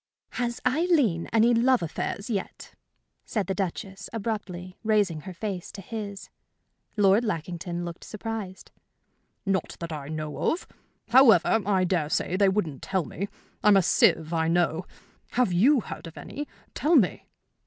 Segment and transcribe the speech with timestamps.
[0.31, 2.73] "Has Aileen any love affairs yet?"
[3.23, 6.31] said the Duchess, abruptly, raising her face to his.
[6.97, 8.71] Lord Lackington looked surprised.
[9.45, 10.65] "Not that I know of.
[11.09, 13.27] However, I dare say they wouldn't tell me.
[13.63, 14.87] I'm a sieve, I know.
[15.33, 16.47] Have you heard of any?
[16.73, 17.27] Tell me."